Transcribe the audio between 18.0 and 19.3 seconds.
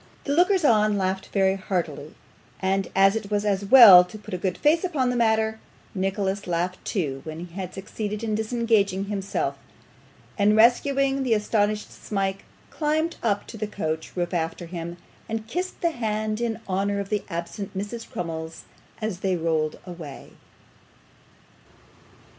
Crummles as